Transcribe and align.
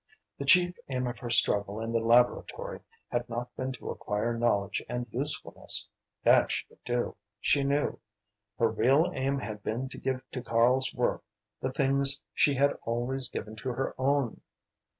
The 0.39 0.45
chief 0.45 0.73
aim 0.89 1.05
of 1.05 1.19
her 1.19 1.29
struggle 1.29 1.79
in 1.79 1.91
the 1.91 1.99
laboratory 1.99 2.79
had 3.11 3.29
not 3.29 3.55
been 3.55 3.71
to 3.73 3.91
acquire 3.91 4.35
knowledge 4.35 4.81
and 4.89 5.05
usefulness 5.11 5.87
that 6.23 6.51
she 6.51 6.65
could 6.65 6.83
do, 6.83 7.15
she 7.39 7.63
knew; 7.63 7.99
her 8.57 8.71
real 8.71 9.11
aim 9.13 9.37
had 9.37 9.61
been 9.61 9.89
to 9.89 9.99
give 9.99 10.23
to 10.31 10.41
Karl's 10.41 10.91
work 10.91 11.23
the 11.61 11.71
things 11.71 12.19
she 12.33 12.55
had 12.55 12.73
always 12.81 13.29
given 13.29 13.55
to 13.57 13.73
her 13.73 13.93
own. 13.99 14.41